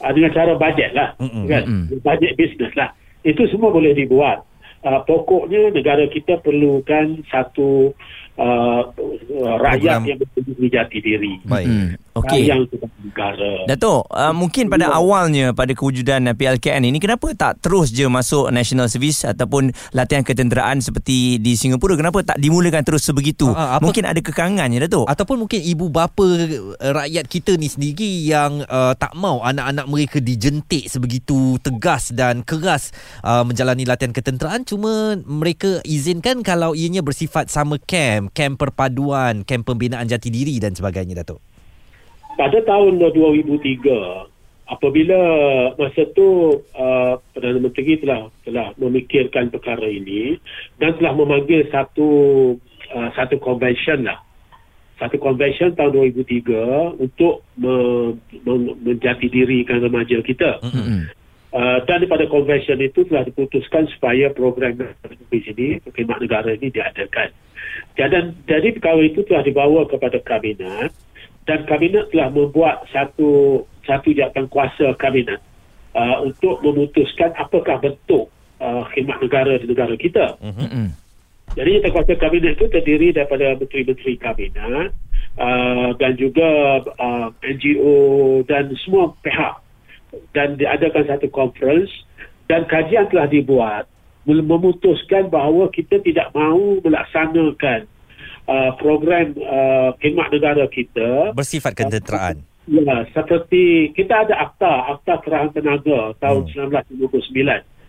uh, 0.06 0.12
dengan 0.14 0.30
cara 0.30 0.54
bajet 0.54 0.94
lah. 0.94 1.18
Mm-mm. 1.18 1.50
Kan? 1.50 1.64
Mm-mm. 1.66 2.06
Bajet 2.06 2.38
bisnes 2.38 2.70
lah. 2.78 2.94
Itu 3.26 3.50
semua 3.50 3.74
boleh 3.74 3.94
dibuat. 3.94 4.46
Uh, 4.82 5.02
pokoknya 5.06 5.70
negara 5.70 6.10
kita 6.10 6.42
perlukan 6.42 7.22
satu 7.30 7.94
uh, 8.42 8.82
uh, 8.90 9.56
rakyat 9.62 10.02
Program. 10.02 10.10
yang 10.10 10.18
mempunyai 10.18 10.70
jati 10.74 10.98
diri. 11.02 11.34
Baik. 11.46 11.68
Mm. 11.70 11.90
Okey. 12.12 12.44
Yang 12.44 12.62
sebagai 12.76 13.00
negara. 13.08 13.52
Datuk, 13.72 14.04
uh, 14.12 14.36
mungkin 14.36 14.68
pada 14.68 14.92
awalnya 14.92 15.56
pada 15.56 15.72
kewujudan 15.72 16.28
uh, 16.28 16.36
PLKN 16.36 16.84
ini 16.84 17.00
kenapa 17.00 17.32
tak 17.32 17.64
terus 17.64 17.96
je 17.96 18.04
masuk 18.04 18.52
national 18.52 18.92
service 18.92 19.24
ataupun 19.24 19.72
latihan 19.96 20.20
ketenteraan 20.20 20.84
seperti 20.84 21.40
di 21.40 21.56
Singapura 21.56 21.96
kenapa 21.96 22.20
tak 22.26 22.36
dimulakan 22.44 22.84
terus 22.84 23.08
sebegitu? 23.08 23.48
Ah, 23.56 23.56
ah, 23.56 23.70
apa- 23.80 23.88
mungkin 23.88 24.04
ada 24.04 24.20
kekangannya 24.20 24.84
Datuk. 24.84 25.08
Ataupun 25.08 25.48
mungkin 25.48 25.64
ibu 25.64 25.88
bapa 25.88 26.26
uh, 26.26 26.92
rakyat 26.92 27.26
kita 27.32 27.56
ni 27.56 27.72
sendiri 27.72 28.28
yang 28.28 28.68
uh, 28.68 28.92
tak 28.98 29.16
mau 29.16 29.40
anak-anak 29.46 29.88
mereka 29.88 30.18
dijentik 30.20 30.92
sebegitu 30.92 31.56
tegas 31.64 32.12
dan 32.12 32.44
keras 32.44 32.92
uh, 33.24 33.48
menjalani 33.48 33.88
latihan 33.88 34.12
ketenteraan 34.12 34.68
cuma 34.72 35.20
mereka 35.28 35.84
izinkan 35.84 36.40
kalau 36.40 36.72
ianya 36.72 37.04
bersifat 37.04 37.52
sama 37.52 37.76
camp, 37.84 38.32
camp 38.32 38.56
perpaduan, 38.56 39.44
camp 39.44 39.68
pembinaan 39.68 40.08
jati 40.08 40.32
diri 40.32 40.64
dan 40.64 40.72
sebagainya 40.72 41.20
Datuk. 41.20 41.44
Pada 42.40 42.64
tahun 42.64 43.04
2003 43.04 44.32
apabila 44.72 45.20
masa 45.76 46.08
tu 46.16 46.56
uh, 46.72 47.20
Perdana 47.36 47.60
Menteri 47.60 48.00
telah 48.00 48.32
telah 48.48 48.72
memikirkan 48.80 49.52
perkara 49.52 49.84
ini 49.84 50.40
dan 50.80 50.96
telah 50.96 51.12
memanggil 51.12 51.68
satu 51.68 52.10
uh, 52.96 53.10
satu 53.20 53.36
convention 53.44 54.08
lah 54.08 54.24
satu 55.02 55.18
convention 55.18 55.74
tahun 55.74 56.14
2003 56.14 57.02
untuk 57.02 57.42
me, 57.58 57.74
me, 58.46 58.54
menjati 58.86 59.34
dirikan 59.34 59.82
remaja 59.82 60.22
kita. 60.22 60.62
Mm-hmm. 60.62 61.21
Uh, 61.52 61.84
dan 61.84 62.00
daripada 62.00 62.32
convention 62.32 62.80
itu 62.80 63.04
telah 63.12 63.28
diputuskan 63.28 63.84
supaya 63.92 64.32
program 64.32 64.72
di 65.28 65.40
sini, 65.44 65.84
perkhidmat 65.84 66.24
negara 66.24 66.56
ini 66.56 66.72
diadakan. 66.72 67.28
Dan, 68.00 68.40
jadi 68.48 68.72
perkara 68.72 69.04
itu 69.04 69.20
telah 69.28 69.44
dibawa 69.44 69.84
kepada 69.84 70.16
kabinet 70.24 70.96
dan 71.44 71.68
kabinet 71.68 72.08
telah 72.16 72.32
membuat 72.32 72.88
satu 72.94 73.62
satu 73.84 74.16
jawatan 74.16 74.48
kuasa 74.48 74.96
kabinet 74.96 75.44
uh, 75.92 76.24
untuk 76.24 76.64
memutuskan 76.64 77.36
apakah 77.36 77.84
bentuk 77.84 78.32
uh, 78.64 78.88
khidmat 78.96 79.20
negara 79.20 79.60
di 79.60 79.68
negara 79.68 79.96
kita. 80.00 80.40
Mm-hmm. 80.40 80.88
Jadi 81.60 81.72
jawatan 81.84 81.92
kuasa 81.92 82.14
kabinet 82.16 82.56
itu 82.56 82.66
terdiri 82.72 83.12
daripada 83.12 83.60
menteri-menteri 83.60 84.14
kabinet 84.16 84.96
uh, 85.36 85.92
dan 86.00 86.16
juga 86.16 86.80
uh, 86.96 87.28
NGO 87.44 88.40
dan 88.48 88.72
semua 88.80 89.12
pihak 89.20 89.60
dan 90.36 90.60
diadakan 90.60 91.08
satu 91.08 91.28
conference 91.32 91.92
dan 92.52 92.68
kajian 92.68 93.08
telah 93.08 93.28
dibuat 93.32 93.88
memutuskan 94.28 95.34
bahawa 95.34 95.72
kita 95.74 95.98
tidak 96.04 96.30
mahu 96.36 96.78
melaksanakan 96.86 97.90
uh, 98.46 98.72
program 98.78 99.34
uh, 99.42 99.98
khidmat 99.98 100.30
negara 100.30 100.70
kita 100.70 101.34
bersifat 101.34 101.74
ketenteraan. 101.74 102.46
Ya, 102.70 103.10
seperti 103.10 103.90
kita 103.98 104.30
ada 104.30 104.38
akta, 104.38 104.94
akta 104.96 105.14
kerahan 105.26 105.50
tenaga 105.50 106.14
tahun 106.22 106.46
hmm. 106.46 106.86
1959. 106.94 107.81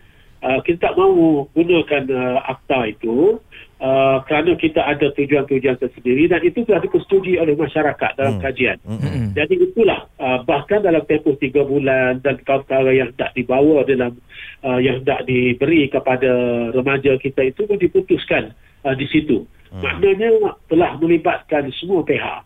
Uh, 0.42 0.58
kita 0.66 0.90
tak 0.90 0.98
mahu 0.98 1.46
gunakan 1.54 2.02
uh, 2.10 2.42
akta 2.50 2.90
itu 2.90 3.38
uh, 3.78 4.18
kerana 4.26 4.58
kita 4.58 4.82
ada 4.82 5.14
tujuan-tujuan 5.14 5.78
tersendiri 5.78 6.26
dan 6.26 6.42
itu 6.42 6.66
telah 6.66 6.82
dipersetujui 6.82 7.38
oleh 7.38 7.54
masyarakat 7.54 8.10
dalam 8.18 8.38
hmm. 8.38 8.42
kajian. 8.42 8.78
Hmm. 8.82 8.98
hmm. 8.98 9.28
Jadi 9.38 9.54
itulah 9.70 10.10
uh, 10.18 10.42
bahkan 10.42 10.82
dalam 10.82 11.06
tempoh 11.06 11.38
tiga 11.38 11.62
bulan 11.62 12.18
dan 12.26 12.42
perkara 12.42 12.90
yang 12.90 13.14
tak 13.14 13.34
dibawa 13.38 13.86
dalam 13.86 14.18
uh, 14.66 14.82
yang 14.82 15.06
tak 15.06 15.30
diberi 15.30 15.86
kepada 15.86 16.30
remaja 16.74 17.14
kita 17.22 17.46
itu 17.46 17.62
pun 17.62 17.78
diputuskan 17.78 18.50
uh, 18.82 18.98
di 18.98 19.06
situ. 19.10 19.46
Hmm. 19.70 19.78
Maknanya 19.78 20.58
telah 20.66 20.98
melibatkan 20.98 21.70
semua 21.78 22.02
pihak 22.02 22.42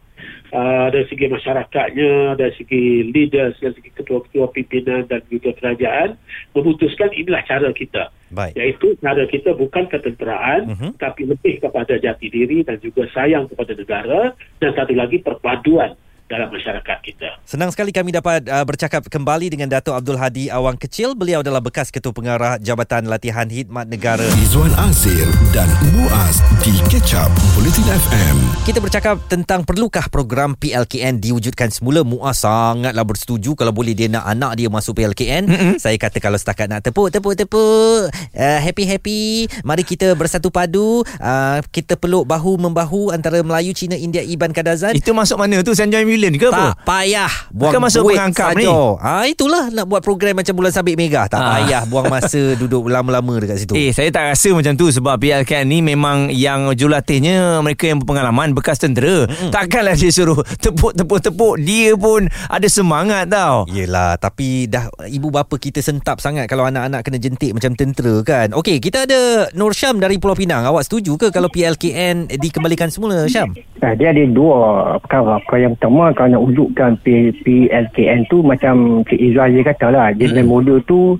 uh, 0.52 0.86
dari 0.92 1.06
segi 1.08 1.26
masyarakatnya, 1.28 2.36
dari 2.36 2.52
segi 2.56 2.84
leaders, 3.10 3.56
dari 3.60 3.74
segi 3.76 3.90
ketua-ketua 3.94 4.52
pimpinan 4.52 5.06
dan 5.08 5.22
juga 5.28 5.52
kerajaan 5.56 6.16
memutuskan 6.56 7.10
inilah 7.12 7.42
cara 7.44 7.70
kita. 7.72 8.12
Baik. 8.32 8.58
Iaitu 8.58 8.98
cara 8.98 9.22
kita 9.30 9.54
bukan 9.54 9.86
ketenteraan 9.86 10.60
uh-huh. 10.66 10.90
tapi 10.98 11.30
lebih 11.30 11.62
kepada 11.62 11.94
jati 11.94 12.26
diri 12.26 12.66
dan 12.66 12.82
juga 12.82 13.06
sayang 13.14 13.46
kepada 13.46 13.78
negara 13.78 14.34
dan 14.58 14.70
satu 14.74 14.94
lagi 14.98 15.22
perpaduan 15.22 15.94
dalam 16.26 16.50
masyarakat 16.50 16.98
kita. 17.06 17.38
Senang 17.46 17.70
sekali 17.70 17.94
kami 17.94 18.10
dapat 18.10 18.42
uh, 18.50 18.66
bercakap 18.66 19.06
kembali 19.06 19.46
dengan 19.46 19.70
Datuk 19.70 19.94
Abdul 19.94 20.18
Hadi 20.18 20.50
Awang 20.50 20.74
Kecil. 20.74 21.14
Beliau 21.14 21.46
adalah 21.46 21.62
bekas 21.62 21.94
Ketua 21.94 22.10
Pengarah 22.10 22.58
Jabatan 22.58 23.06
Latihan 23.06 23.46
Hidmat 23.46 23.86
Negara. 23.86 24.26
Izwan 24.42 24.74
Azir 24.74 25.22
dan 25.54 25.70
Muaz 25.94 26.42
di 26.66 26.74
Ketchup 26.90 27.30
Politin 27.54 27.86
FM. 27.86 28.36
Kita 28.66 28.82
bercakap 28.82 29.22
tentang 29.30 29.62
perlukah 29.62 30.10
program 30.10 30.58
PLKN 30.58 31.22
diwujudkan 31.22 31.70
semula. 31.70 32.02
Muaz 32.02 32.42
sangatlah 32.42 33.06
bersetuju 33.06 33.54
kalau 33.54 33.70
boleh 33.70 33.94
dia 33.94 34.10
nak 34.10 34.26
anak 34.26 34.58
dia 34.58 34.66
masuk 34.66 34.98
PLKN. 34.98 35.46
Mm-hmm. 35.46 35.72
Saya 35.78 35.94
kata 35.94 36.18
kalau 36.18 36.34
setakat 36.42 36.66
nak 36.66 36.82
tepuk, 36.82 37.14
tepuk, 37.14 37.38
tepuk. 37.38 38.10
Uh, 38.34 38.58
happy, 38.58 38.82
happy. 38.82 39.46
Mari 39.62 39.86
kita 39.86 40.10
bersatu 40.18 40.50
padu. 40.50 41.06
Uh, 41.22 41.62
kita 41.70 41.94
peluk 41.94 42.26
bahu-membahu 42.26 43.14
antara 43.14 43.38
Melayu, 43.46 43.70
Cina, 43.78 43.94
India, 43.94 44.26
Iban, 44.26 44.50
Kadazan. 44.50 44.98
Itu 44.98 45.14
masuk 45.14 45.38
mana 45.38 45.62
tu 45.62 45.70
Sanjay 45.70 46.15
million 46.16 46.32
ke 46.40 46.48
apa? 46.48 46.72
Tak 46.72 46.88
payah 46.88 47.32
buang 47.52 47.76
Bukan 47.76 47.80
masuk 47.84 48.00
duit 48.08 48.16
pengangkap 48.16 48.48
ni. 48.56 48.64
Ha, 48.66 49.28
itulah 49.28 49.68
nak 49.68 49.84
buat 49.84 50.00
program 50.00 50.40
macam 50.40 50.56
Bulan 50.56 50.72
Sabit 50.72 50.96
Mega. 50.96 51.28
Tak 51.28 51.36
ha. 51.36 51.48
payah 51.60 51.82
buang 51.84 52.08
masa 52.08 52.40
duduk 52.60 52.88
lama-lama 52.88 53.36
dekat 53.36 53.60
situ. 53.60 53.76
Eh, 53.76 53.92
saya 53.92 54.08
tak 54.08 54.32
rasa 54.32 54.56
macam 54.56 54.72
tu 54.72 54.88
sebab 54.88 55.20
PLKN 55.20 55.66
ni 55.68 55.78
memang 55.84 56.32
yang 56.32 56.72
jurulatihnya 56.72 57.60
mereka 57.60 57.92
yang 57.92 58.00
berpengalaman 58.00 58.56
bekas 58.56 58.80
tentera. 58.80 59.28
Mm-mm. 59.28 59.52
Takkanlah 59.52 59.94
dia 60.00 60.08
suruh 60.08 60.40
tepuk-tepuk-tepuk. 60.64 61.60
Dia 61.60 61.92
pun 61.92 62.32
ada 62.48 62.68
semangat 62.72 63.28
tau. 63.28 63.68
Yelah, 63.68 64.16
tapi 64.16 64.70
dah 64.70 64.88
ibu 65.04 65.28
bapa 65.28 65.60
kita 65.60 65.84
sentap 65.84 66.24
sangat 66.24 66.48
kalau 66.48 66.64
anak-anak 66.64 67.04
kena 67.04 67.18
jentik 67.20 67.52
macam 67.52 67.76
tentera 67.76 68.24
kan. 68.24 68.56
Okey, 68.56 68.80
kita 68.80 69.04
ada 69.04 69.50
Nur 69.52 69.76
Syam 69.76 70.00
dari 70.00 70.16
Pulau 70.16 70.38
Pinang. 70.38 70.64
Awak 70.64 70.88
setuju 70.88 71.18
ke 71.18 71.28
kalau 71.34 71.50
PLKN 71.52 72.30
dikembalikan 72.38 72.88
semula, 72.88 73.26
Syam? 73.26 73.52
Nah, 73.82 73.92
dia 73.98 74.14
ada 74.14 74.22
dua 74.30 74.56
perkara. 75.02 75.42
Perkara 75.42 75.60
yang 75.66 75.74
pertama, 75.76 76.05
kalau 76.14 76.28
nak 76.30 76.44
wujudkan 76.50 76.90
PLKN 77.02 78.28
tu 78.30 78.44
macam 78.44 79.02
Cik 79.08 79.18
Izzuan 79.18 79.54
dia 79.56 79.64
kata 79.66 79.86
lah 79.90 80.06
dia 80.12 80.30
hmm. 80.30 80.46
modul 80.46 80.78
tu 80.84 81.16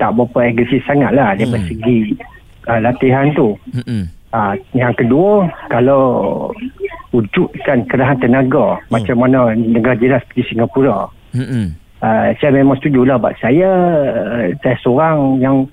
tak 0.00 0.16
berapa 0.16 0.52
agresif 0.52 0.80
sangat 0.88 1.12
lah 1.12 1.36
dia 1.36 1.48
hmm. 1.48 1.66
segi 1.68 1.96
uh, 2.70 2.80
latihan 2.80 3.28
tu 3.36 3.58
hmm. 3.74 4.08
uh, 4.32 4.54
yang 4.72 4.94
kedua 4.96 5.50
kalau 5.68 6.02
wujudkan 7.12 7.84
kerahan 7.90 8.16
tenaga 8.22 8.78
hmm. 8.78 8.88
macam 8.88 9.16
mana 9.20 9.52
negara 9.56 9.98
jelas 9.98 10.24
seperti 10.24 10.54
Singapura 10.54 11.10
hmm. 11.36 11.76
uh, 12.00 12.26
saya 12.40 12.50
memang 12.54 12.78
setuju 12.80 13.04
lah 13.04 13.20
sebab 13.20 13.32
saya 13.42 13.70
uh, 14.14 14.46
saya 14.62 14.76
seorang 14.80 15.42
yang 15.42 15.68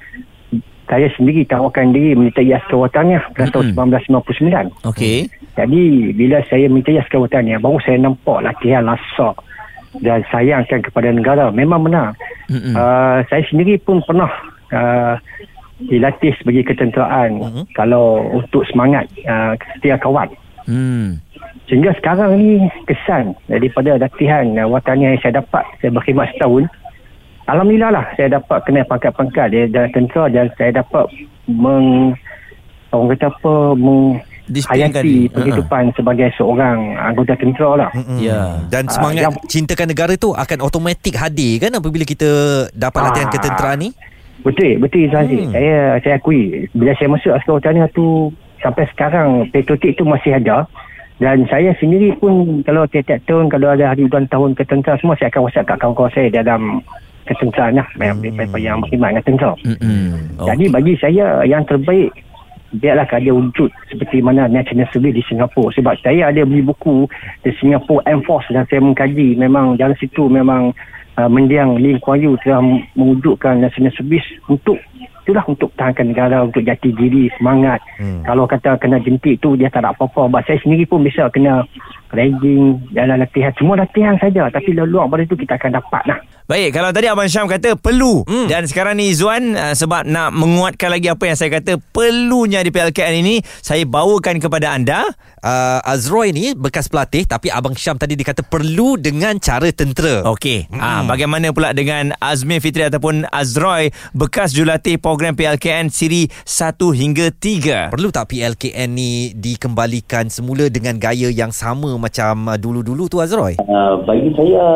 saya 0.90 1.06
sendiri 1.14 1.46
tawarkan 1.46 1.94
diri 1.94 2.18
menyertai 2.18 2.50
askar 2.58 2.82
wataniah 2.82 3.22
pada 3.38 3.54
tahun 3.54 3.78
1959. 3.78 4.90
Okey. 4.90 5.30
Jadi 5.60 6.16
bila 6.16 6.40
saya 6.48 6.72
menyertai 6.72 7.04
askar 7.04 7.20
wataniah 7.20 7.60
baru 7.60 7.84
saya 7.84 8.00
nampak 8.00 8.40
latihan 8.48 8.88
lasak 8.88 9.36
dan 10.00 10.24
sayangkan 10.32 10.80
kepada 10.88 11.12
negara. 11.12 11.52
Memang 11.52 11.84
benar. 11.84 12.16
Uh, 12.48 13.20
saya 13.28 13.44
sendiri 13.52 13.76
pun 13.84 14.00
pernah 14.08 14.32
uh, 14.72 15.20
dilatih 15.84 16.32
sebagai 16.40 16.72
ketenteraan 16.72 17.44
uh-huh. 17.44 17.64
kalau 17.76 18.24
untuk 18.32 18.64
semangat 18.72 19.12
uh, 19.28 19.60
setia 19.76 20.00
kawan. 20.00 20.32
Hmm. 20.64 21.20
Sehingga 21.68 21.92
sekarang 22.00 22.40
ni 22.40 22.72
kesan 22.88 23.36
daripada 23.52 24.00
latihan 24.00 24.48
uh, 24.64 24.68
wataniah 24.72 25.12
yang 25.12 25.22
saya 25.22 25.44
dapat 25.44 25.68
saya 25.84 25.92
berkhidmat 25.92 26.32
setahun 26.38 26.72
Alhamdulillah 27.50 27.90
lah 27.90 28.06
saya 28.14 28.38
dapat 28.38 28.62
kenal 28.70 28.86
pangkat-pangkat 28.86 29.48
dia 29.50 29.66
dan 29.66 29.90
tentera 29.90 30.30
dan 30.30 30.54
saya 30.54 30.86
dapat 30.86 31.10
meng 31.50 32.14
orang 32.94 33.18
kata 33.18 33.34
apa 33.34 33.54
meng 33.74 34.22
hayati 34.50 35.30
kehidupan 35.30 35.84
uh-huh. 35.90 35.98
sebagai 35.98 36.30
seorang 36.36 36.98
anggota 36.98 37.34
tentera 37.38 37.70
lah. 37.88 37.90
Mm-hmm. 37.94 38.18
Ya. 38.20 38.42
Dan 38.68 38.90
ah, 38.90 38.92
semangat 38.92 39.22
uh, 39.22 39.26
yang, 39.30 39.36
cintakan 39.46 39.88
negara 39.90 40.14
tu 40.18 40.34
akan 40.34 40.58
automatik 40.66 41.16
hadir 41.16 41.62
kan 41.62 41.72
apabila 41.78 42.04
kita 42.04 42.30
dapat 42.74 43.02
latihan 43.10 43.30
uh, 43.30 43.34
ketenteraan 43.34 43.80
ni? 43.80 43.90
Betul, 44.40 44.80
betul 44.80 45.12
Zazi. 45.12 45.36
Hmm. 45.36 45.52
Saya 45.52 46.00
saya 46.00 46.16
akui 46.16 46.72
bila 46.72 46.96
saya 46.96 47.12
masuk 47.12 47.32
askar 47.36 47.60
utama 47.60 47.86
tu 47.92 48.32
sampai 48.64 48.88
sekarang 48.96 49.52
patriotik 49.52 50.00
tu 50.00 50.04
masih 50.08 50.36
ada. 50.36 50.66
Dan 51.20 51.44
saya 51.52 51.76
sendiri 51.76 52.16
pun 52.16 52.64
kalau 52.64 52.88
tiap-tiap 52.88 53.20
tahun 53.28 53.52
kalau 53.52 53.76
ada 53.76 53.92
hari 53.92 54.08
ulang 54.08 54.32
tahun 54.32 54.56
ketentera 54.56 54.96
semua 55.04 55.20
saya 55.20 55.28
akan 55.28 55.44
whatsapp 55.44 55.68
kat 55.68 55.78
kawan-kawan 55.84 56.12
saya 56.16 56.32
dalam 56.32 56.80
ketenteraan 57.28 57.76
lah 57.78 57.88
hmm. 57.94 58.24
yang, 58.26 58.48
yang 58.58 58.78
berkhidmat 58.82 59.10
dengan 59.14 59.26
tentera 59.28 59.54
hmm. 59.62 60.40
okay. 60.40 60.48
jadi 60.50 60.66
bagi 60.74 60.94
saya 60.98 61.26
yang 61.46 61.64
terbaik 61.68 62.10
biarlah 62.78 63.10
dia 63.10 63.34
wujud 63.34 63.70
seperti 63.90 64.22
mana 64.22 64.46
National 64.46 64.86
Service 64.94 65.16
di 65.18 65.24
Singapura. 65.26 65.74
Sebab 65.74 65.94
saya 66.06 66.30
ada 66.30 66.46
beli 66.46 66.62
buku 66.62 67.10
di 67.42 67.52
Singapore 67.58 68.06
Air 68.06 68.22
Force 68.26 68.50
dan 68.54 68.70
saya 68.70 68.84
mengkaji. 68.84 69.38
Memang 69.40 69.80
dalam 69.80 69.98
situ 69.98 70.30
memang 70.30 70.76
uh, 71.18 71.30
mendiang 71.30 71.82
Lee 71.82 71.98
Kuan 72.00 72.22
Yew 72.22 72.38
telah 72.46 72.62
mewujudkan 72.94 73.64
National 73.64 73.94
Service 73.98 74.26
untuk 74.48 74.78
itulah 75.26 75.46
untuk 75.46 75.70
pertahankan 75.78 76.10
negara 76.10 76.38
untuk 76.42 76.66
jati 76.66 76.90
diri 76.90 77.30
semangat. 77.38 77.78
Hmm. 78.02 78.26
kalau 78.26 78.50
kata 78.50 78.82
kena 78.82 78.98
jentik 78.98 79.38
tu 79.38 79.54
dia 79.54 79.70
tak 79.70 79.86
ada 79.86 79.94
apa-apa. 79.94 80.26
Sebab 80.26 80.42
saya 80.46 80.58
sendiri 80.66 80.90
pun 80.90 81.06
bisa 81.06 81.30
kena 81.30 81.62
ragging 82.14 82.82
dalam 82.94 83.22
latihan. 83.22 83.54
Semua 83.54 83.78
latihan 83.78 84.18
saja. 84.18 84.50
Tapi 84.50 84.74
luar 84.74 85.06
pada 85.06 85.22
itu 85.22 85.38
kita 85.38 85.62
akan 85.62 85.78
dapat 85.78 86.04
lah 86.10 86.20
Baik, 86.50 86.74
kalau 86.74 86.90
tadi 86.90 87.06
Abang 87.06 87.30
Syam 87.30 87.46
kata 87.46 87.78
perlu 87.78 88.26
hmm. 88.26 88.50
dan 88.50 88.66
sekarang 88.66 88.98
ni 88.98 89.14
Izzuan 89.14 89.54
uh, 89.54 89.78
sebab 89.78 90.02
nak 90.10 90.34
menguatkan 90.34 90.90
lagi 90.90 91.06
apa 91.06 91.30
yang 91.30 91.38
saya 91.38 91.62
kata 91.62 91.78
perlunya 91.78 92.66
di 92.66 92.74
PLKN 92.74 93.22
ini, 93.22 93.38
saya 93.62 93.86
bawakan 93.86 94.42
kepada 94.42 94.74
anda 94.74 95.06
Uh, 95.40 95.80
Azroy 95.88 96.36
ni 96.36 96.52
bekas 96.52 96.92
pelatih 96.92 97.24
tapi 97.24 97.48
Abang 97.48 97.72
Syam 97.72 97.96
tadi 97.96 98.20
dikata 98.20 98.44
perlu 98.44 99.00
dengan 99.00 99.40
cara 99.40 99.72
tentera. 99.72 100.28
Okey. 100.28 100.68
Hmm. 100.68 100.76
Ha, 100.76 100.88
bagaimana 101.08 101.56
pula 101.56 101.72
dengan 101.72 102.12
Azmi 102.20 102.60
Fitri 102.60 102.84
ataupun 102.84 103.24
Azroy 103.32 103.88
bekas 104.12 104.52
jurulatih 104.52 105.00
program 105.00 105.40
PLKN 105.40 105.88
siri 105.96 106.28
1 106.44 106.76
hingga 106.76 107.32
3? 107.32 107.88
Perlu 107.88 108.12
tak 108.12 108.36
PLKN 108.36 108.92
ni 108.92 109.32
dikembalikan 109.32 110.28
semula 110.28 110.68
dengan 110.68 111.00
gaya 111.00 111.32
yang 111.32 111.56
sama 111.56 111.96
macam 111.96 112.52
uh, 112.52 112.60
dulu-dulu 112.60 113.08
tu 113.08 113.24
Azroy? 113.24 113.56
Uh, 113.64 113.96
bagi 114.04 114.36
saya 114.36 114.68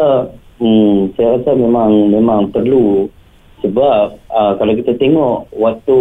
hmm, 0.63 1.19
saya 1.19 1.27
rasa 1.37 1.51
memang 1.59 2.07
memang 2.07 2.47
perlu 2.55 3.11
sebab 3.59 4.19
uh, 4.31 4.53
kalau 4.55 4.73
kita 4.79 4.95
tengok 4.95 5.51
waktu 5.55 5.97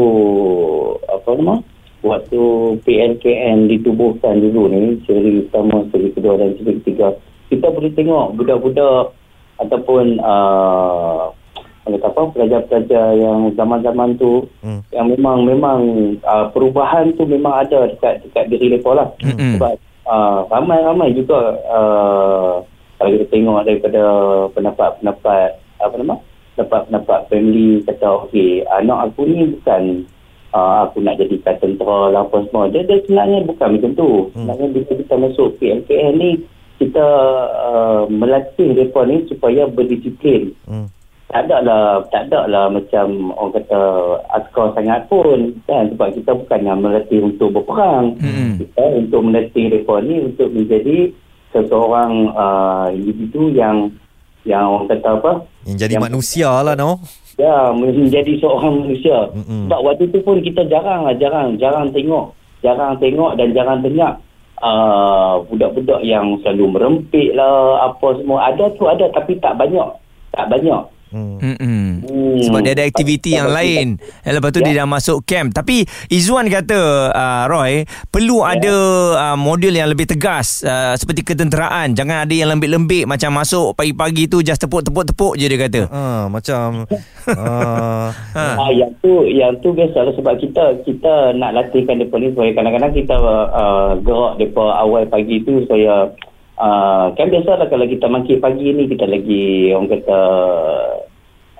apa 1.11 1.29
nama 1.39 1.57
waktu 2.03 2.43
PNKN 2.83 3.71
ditubuhkan 3.71 4.43
dulu 4.43 4.67
ni 4.71 4.99
seri 5.07 5.47
pertama, 5.47 5.87
seri 5.95 6.11
kedua 6.11 6.35
dan 6.39 6.55
seri 6.59 6.79
ketiga 6.83 7.15
kita 7.51 7.67
boleh 7.71 7.93
tengok 7.95 8.35
budak-budak 8.39 9.15
ataupun 9.63 10.19
uh, 10.23 11.31
apa 11.83 12.23
pelajar-pelajar 12.35 13.19
yang 13.19 13.51
zaman-zaman 13.59 14.15
tu 14.17 14.47
hmm. 14.63 14.81
yang 14.95 15.07
memang 15.11 15.43
memang 15.43 15.79
uh, 16.23 16.47
perubahan 16.55 17.11
tu 17.19 17.27
memang 17.27 17.67
ada 17.67 17.91
dekat 17.91 18.23
dekat 18.27 18.45
diri 18.51 18.79
mereka 18.79 18.91
lah 18.95 19.09
hmm. 19.19 19.59
sebab 19.59 19.75
uh, 20.07 20.39
ramai-ramai 20.47 21.11
juga 21.15 21.59
uh, 21.67 22.55
kalau 23.03 23.19
kita 23.19 23.27
tengok 23.35 23.61
daripada 23.67 24.03
pendapat-pendapat 24.55 25.51
apa 25.83 25.95
nama 25.99 26.15
pendapat-pendapat 26.55 27.19
family 27.27 27.83
kata 27.83 28.07
okey 28.31 28.63
anak 28.71 29.11
aku 29.11 29.27
ni 29.27 29.59
bukan 29.59 30.07
uh, 30.55 30.87
aku 30.87 31.03
nak 31.03 31.19
jadi 31.19 31.37
tentera 31.59 32.13
lah 32.13 32.23
apa 32.29 32.45
semua. 32.47 32.71
Dia, 32.71 32.85
dia 32.87 33.01
sebenarnya 33.05 33.49
bukan 33.49 33.69
macam 33.77 33.93
tu. 33.97 34.11
Hmm. 34.33 34.47
Sebenarnya 34.47 34.67
bila 34.71 34.93
kita 34.95 35.15
masuk 35.19 35.49
PMKN 35.59 36.13
ni, 36.21 36.31
kita 36.79 37.07
uh, 37.51 38.03
melatih 38.13 38.69
mereka 38.77 39.01
ni 39.09 39.17
supaya 39.27 39.63
berdisiplin. 39.67 40.53
Hmm. 40.69 40.87
Tak 41.33 41.49
ada 41.49 41.65
lah, 41.65 41.85
tak 42.13 42.29
ada 42.29 42.45
lah 42.45 42.69
macam 42.69 43.33
orang 43.33 43.57
kata 43.57 43.81
askar 44.37 44.77
sangat 44.77 45.09
pun. 45.09 45.57
Kan? 45.65 45.89
Sebab 45.97 46.13
kita 46.13 46.37
bukan 46.37 46.61
yang 46.61 46.85
melatih 46.85 47.25
untuk 47.25 47.57
berperang. 47.57 48.21
Hmm. 48.21 48.61
Kita 48.61 48.85
untuk 49.01 49.21
melatih 49.25 49.73
mereka 49.73 49.95
ni 50.05 50.17
untuk 50.29 50.53
menjadi 50.53 51.09
seseorang 51.53 52.33
uh, 52.33 52.89
individu 52.91 53.53
yang 53.53 53.93
yang 54.43 54.67
orang 54.67 54.91
kata 54.91 55.09
apa? 55.23 55.33
Yang 55.69 55.79
jadi 55.87 55.93
yang 55.95 56.07
manusia 56.11 56.51
lah, 56.51 56.75
no? 56.75 56.99
Ya, 57.39 57.71
menjadi 57.73 58.43
seorang 58.43 58.83
manusia. 58.85 59.31
Mm-hmm. 59.33 59.71
Sebab 59.71 59.81
waktu 59.87 60.05
tu 60.11 60.19
pun 60.21 60.43
kita 60.43 60.67
jarang 60.67 61.07
lah, 61.07 61.15
jarang, 61.17 61.57
jarang 61.57 61.89
tengok. 61.95 62.35
Jarang 62.61 62.99
tengok 62.99 63.39
dan 63.39 63.49
jarang 63.55 63.81
dengar 63.83 64.19
uh, 64.63 65.43
budak-budak 65.47 66.03
yang 66.03 66.39
selalu 66.43 66.75
merempik 66.75 67.31
lah, 67.39 67.89
apa 67.89 68.19
semua. 68.19 68.51
Ada 68.51 68.65
tu 68.75 68.85
ada 68.91 69.07
tapi 69.15 69.39
tak 69.39 69.55
banyak. 69.57 69.89
Tak 70.35 70.47
banyak. 70.51 70.83
Hmm. 71.13 71.37
Hmm. 71.61 71.91
Sebab 72.43 72.61
dia 72.65 72.73
ada 72.73 72.85
aktiviti 72.89 73.37
yang 73.37 73.53
lain. 73.53 74.01
Ya. 74.25 74.33
Lepas 74.33 74.51
tu 74.51 74.65
ya. 74.65 74.73
dia 74.73 74.75
dah 74.83 74.89
masuk 74.89 75.23
camp. 75.29 75.53
Tapi 75.53 75.85
Izzuan 76.09 76.49
kata 76.49 77.13
uh, 77.13 77.45
Roy 77.47 77.85
perlu 78.09 78.41
ya. 78.43 78.57
ada 78.57 78.75
uh, 79.15 79.37
model 79.37 79.77
yang 79.77 79.93
lebih 79.93 80.09
tegas 80.09 80.65
uh, 80.65 80.97
seperti 80.97 81.23
ketenteraan. 81.23 81.93
Jangan 81.93 82.25
ada 82.25 82.35
yang 82.35 82.49
lembik-lembik 82.57 83.05
macam 83.05 83.37
masuk 83.37 83.77
pagi-pagi 83.77 84.27
tu 84.33 84.41
just 84.41 84.59
tepuk-tepuk-tepuk 84.65 85.37
je 85.37 85.47
dia 85.47 85.59
kata. 85.61 85.81
Uh, 85.93 86.25
macam 86.33 86.89
uh, 87.29 88.09
uh. 88.37 88.73
yang 88.73 88.93
tu 89.05 89.29
yang 89.29 89.53
tu 89.61 89.77
biasalah 89.77 90.17
sebab 90.17 90.35
kita 90.41 90.81
kita 90.89 91.37
nak 91.37 91.53
latihkan 91.53 92.01
depa 92.01 92.17
ni 92.17 92.33
supaya 92.33 92.51
kadang-kadang 92.57 92.93
kita 92.97 93.17
uh, 93.53 93.93
gerak 94.01 94.41
depa 94.41 94.65
awal 94.81 95.05
pagi 95.07 95.45
tu 95.45 95.63
supaya 95.69 96.11
uh, 96.59 97.07
kan 97.15 97.27
biasalah 97.29 97.67
kalau 97.69 97.87
kita 97.87 98.07
mangkit 98.09 98.39
pagi 98.39 98.73
ni 98.73 98.89
kita 98.89 99.05
lagi 99.07 99.75
orang 99.75 99.91
kata 99.91 100.21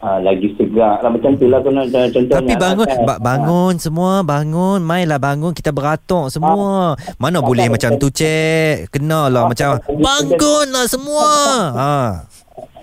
uh, 0.03 0.19
lagi 0.21 0.53
segar 0.59 1.01
lah 1.01 1.11
macam 1.11 1.39
tu 1.39 1.47
lah 1.47 1.63
contohnya 1.63 2.11
tapi 2.11 2.55
bangun 2.59 2.87
kan. 2.91 3.07
ba- 3.07 3.23
bangun 3.23 3.75
semua 3.79 4.27
bangun 4.27 4.83
mainlah 4.83 5.23
bangun 5.23 5.55
kita 5.55 5.71
beratok 5.71 6.29
semua 6.29 6.99
ha. 6.99 7.15
mana 7.17 7.39
ha. 7.41 7.47
boleh 7.47 7.67
ha. 7.71 7.73
macam 7.73 7.97
tu 7.97 8.11
cek 8.11 8.91
kena 8.91 9.31
lah 9.31 9.47
ha. 9.47 9.49
macam 9.49 9.79
bangunlah 9.89 10.85
semua 10.91 11.31
ha. 11.73 11.95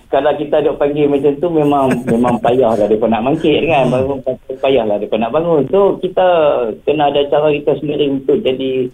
kalau 0.09 0.31
kita 0.39 0.63
duk 0.63 0.79
panggil 0.79 1.05
macam 1.11 1.31
tu 1.38 1.47
memang 1.51 1.85
memang 2.07 2.35
payah 2.39 2.73
lah 2.73 2.88
mereka 2.88 3.05
nak 3.11 3.23
mangkit 3.27 3.59
kan 3.67 3.83
bangun 3.91 4.17
payah 4.57 4.83
lah 4.88 4.95
mereka 4.97 5.15
nak 5.19 5.31
bangun 5.35 5.61
so 5.69 5.99
kita 5.99 6.27
kena 6.88 7.11
ada 7.11 7.21
cara 7.27 7.51
kita 7.51 7.77
sendiri 7.83 8.09
untuk 8.09 8.39
jadi 8.41 8.88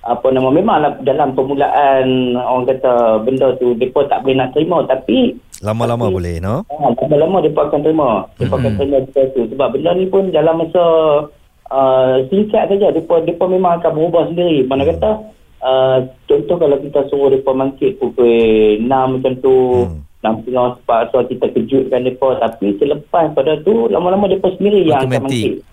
apa 0.00 0.32
nama 0.32 0.48
memanglah 0.48 0.96
dalam 1.04 1.36
permulaan 1.36 2.32
orang 2.32 2.64
kata 2.72 3.20
benda 3.20 3.52
tu 3.60 3.76
depa 3.76 4.08
tak 4.08 4.24
boleh 4.24 4.36
nak 4.40 4.56
terima 4.56 4.80
tapi 4.88 5.36
lama-lama 5.60 6.08
tapi, 6.08 6.14
boleh 6.16 6.34
no 6.40 6.64
ha, 6.68 6.84
lama-lama 7.04 7.38
depa 7.44 7.60
akan 7.68 7.80
terima 7.84 8.08
depa 8.40 8.54
hmm. 8.56 8.60
akan 8.64 8.72
terima 8.76 8.98
benda 9.04 9.22
tu 9.36 9.42
sebab 9.48 9.68
benda 9.76 9.90
ni 9.96 10.06
pun 10.08 10.24
dalam 10.32 10.54
masa 10.60 10.84
uh, 11.70 12.14
singkat 12.32 12.64
saja 12.72 12.88
depa 12.92 13.22
depa 13.24 13.44
memang 13.48 13.80
akan 13.80 13.92
berubah 13.92 14.24
sendiri 14.32 14.64
mana 14.64 14.82
hmm. 14.84 14.90
kata 14.96 15.10
uh, 15.64 15.98
contoh 16.26 16.56
kalau 16.56 16.76
kita 16.80 17.00
suruh 17.12 17.28
depa 17.28 17.50
mangkit 17.52 18.00
pukul 18.00 18.80
6 18.80 18.88
macam 18.88 19.34
tu 19.40 19.56
hmm. 19.88 20.08
Enam 20.20 20.44
setengah 20.44 20.76
sepat 20.76 21.02
so 21.16 21.24
kita 21.24 21.48
kejutkan 21.48 22.04
mereka 22.04 22.36
tapi 22.44 22.76
selepas 22.76 23.32
pada 23.32 23.56
tu 23.64 23.88
lama-lama 23.88 24.28
mereka 24.28 24.52
sendiri 24.52 24.84
yang 24.84 25.08
akan 25.08 25.24
mangkit 25.24 25.64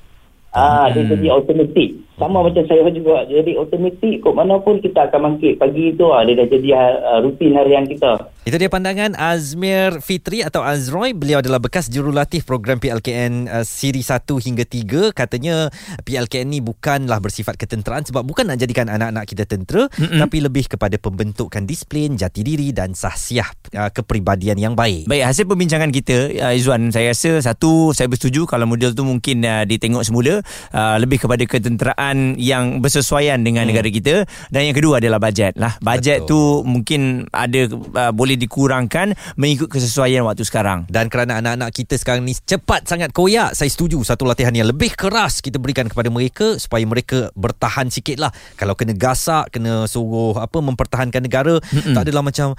Ah, 0.58 0.88
hmm. 0.90 0.94
dia 0.96 1.04
jadi 1.14 1.28
automatik. 1.38 1.90
Sama 2.18 2.42
macam 2.42 2.66
saya 2.66 2.82
juga. 2.90 3.30
Jadi 3.30 3.54
automatik 3.62 4.26
kok 4.26 4.34
mana 4.34 4.58
pun 4.58 4.82
kita 4.82 5.06
akan 5.06 5.38
bangkit. 5.38 5.62
Pagi 5.62 5.94
itu 5.94 6.10
ah, 6.10 6.26
dia 6.26 6.34
dah 6.34 6.48
jadi 6.50 6.70
uh, 6.74 7.20
rutin 7.22 7.54
harian 7.54 7.86
kita. 7.86 8.34
Itu 8.42 8.58
dia 8.58 8.74
pandangan 8.74 9.14
Azmir 9.14 10.02
Fitri 10.02 10.42
atau 10.42 10.66
Azroy. 10.66 11.14
Beliau 11.14 11.46
adalah 11.46 11.62
bekas 11.62 11.94
jurulatih 11.94 12.42
program 12.42 12.82
PLKN 12.82 13.46
uh, 13.46 13.62
siri 13.62 14.02
1 14.02 14.26
hingga 14.26 14.66
3. 14.66 15.14
Katanya 15.14 15.70
PLKN 16.02 16.58
ni 16.58 16.60
bukanlah 16.64 17.22
bersifat 17.22 17.54
ketenteraan 17.54 18.02
sebab 18.10 18.26
bukan 18.26 18.50
nak 18.50 18.58
jadikan 18.58 18.90
anak-anak 18.90 19.30
kita 19.30 19.46
tentera. 19.46 19.86
Mm-mm. 19.86 20.18
Tapi 20.18 20.38
lebih 20.42 20.74
kepada 20.74 20.98
pembentukan 20.98 21.70
disiplin, 21.70 22.18
jati 22.18 22.42
diri 22.42 22.74
dan 22.74 22.98
sahsiah 22.98 23.52
uh, 23.78 23.94
kepribadian 23.94 24.58
yang 24.58 24.74
baik. 24.74 25.06
Baik, 25.06 25.28
hasil 25.28 25.46
perbincangan 25.46 25.94
kita, 25.94 26.34
uh, 26.42 26.58
Izzuan, 26.58 26.90
saya 26.90 27.14
rasa 27.14 27.44
satu, 27.46 27.94
saya 27.94 28.10
bersetuju 28.10 28.50
kalau 28.50 28.66
model 28.66 28.98
tu 28.98 29.06
mungkin 29.06 29.46
uh, 29.46 29.70
ditengok 29.70 30.02
semula 30.02 30.42
uh, 30.74 30.96
lebih 30.98 31.22
kepada 31.22 31.44
ketenteraan 31.44 32.07
yang 32.38 32.84
bersesuaian 32.84 33.42
dengan 33.42 33.66
hmm. 33.66 33.72
negara 33.74 33.90
kita. 33.90 34.16
Dan 34.54 34.70
yang 34.70 34.76
kedua 34.78 35.02
adalah 35.02 35.18
bajet 35.18 35.58
lah. 35.58 35.80
Bajet 35.82 36.28
Betul. 36.28 36.30
tu 36.30 36.40
mungkin 36.68 37.02
ada 37.34 37.72
uh, 37.72 38.12
boleh 38.14 38.38
dikurangkan 38.38 39.18
mengikut 39.40 39.72
kesesuaian 39.72 40.22
waktu 40.28 40.46
sekarang. 40.46 40.86
Dan 40.92 41.10
kerana 41.10 41.40
anak-anak 41.42 41.74
kita 41.74 41.98
sekarang 41.98 42.28
ni 42.28 42.36
cepat 42.38 42.86
sangat 42.86 43.16
koyak 43.16 43.56
saya 43.56 43.72
setuju 43.72 44.04
satu 44.04 44.28
latihan 44.28 44.54
yang 44.54 44.70
lebih 44.70 44.94
keras 44.94 45.40
kita 45.40 45.58
berikan 45.58 45.88
kepada 45.88 46.12
mereka 46.12 46.60
supaya 46.62 46.84
mereka 46.86 47.32
bertahan 47.34 47.90
sikit 47.90 48.22
lah. 48.22 48.32
Kalau 48.60 48.78
kena 48.78 48.94
gasak 48.94 49.50
kena 49.56 49.88
suruh 49.88 50.38
apa 50.38 50.58
mempertahankan 50.60 51.24
negara 51.24 51.58
Mm-mm. 51.74 51.96
tak 51.96 52.02
adalah 52.06 52.24
macam 52.24 52.54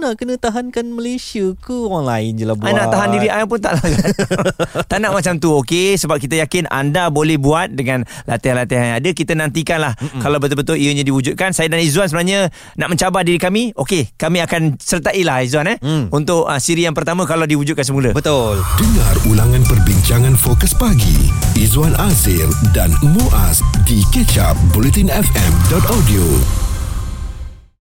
nak 0.00 0.16
kena 0.16 0.40
tahankan 0.40 0.88
Malaysia 0.96 1.52
ke? 1.60 1.76
Orang 1.76 2.08
lain 2.08 2.40
je 2.40 2.48
lah 2.48 2.56
buat. 2.56 2.72
nak 2.72 2.88
tahan 2.88 3.08
diri 3.12 3.28
saya 3.28 3.44
pun 3.44 3.58
tak 3.60 3.72
lah. 3.76 3.84
Tak 4.90 4.98
nak 5.00 5.12
macam 5.12 5.34
tu 5.36 5.52
okey? 5.64 5.96
Sebab 6.00 6.16
kita 6.16 6.40
yakin 6.40 6.68
anda 6.72 7.12
boleh 7.12 7.36
buat 7.36 7.72
dengan 7.72 8.08
latihan-latihan 8.40 8.84
yang 8.94 8.98
ada 9.04 9.10
kita 9.12 9.32
nantikanlah. 9.36 9.92
Mm-mm. 10.00 10.22
kalau 10.24 10.40
betul-betul 10.40 10.80
ianya 10.80 11.04
diwujudkan 11.04 11.52
saya 11.52 11.68
dan 11.68 11.84
Izzuan 11.84 12.08
sebenarnya 12.08 12.48
nak 12.80 12.88
mencabar 12.88 13.20
diri 13.22 13.36
kami 13.36 13.76
okey 13.76 14.16
kami 14.16 14.40
akan 14.40 14.80
sertailah 14.80 15.44
Izzuan 15.44 15.68
eh 15.68 15.78
mm. 15.78 16.14
untuk 16.14 16.48
uh, 16.48 16.56
siri 16.56 16.88
yang 16.88 16.96
pertama 16.96 17.28
kalau 17.28 17.44
diwujudkan 17.44 17.84
semula. 17.84 18.10
Betul. 18.16 18.62
Dengar 18.80 19.14
ulangan 19.28 19.62
perbincangan 19.68 20.34
fokus 20.38 20.72
pagi. 20.72 21.28
Izzuan 21.58 21.92
Azir 22.00 22.48
dan 22.72 22.94
Muaz 23.04 23.60
di 23.84 24.00
kecap 24.14 24.56
bulletinfm.audio 24.72 26.69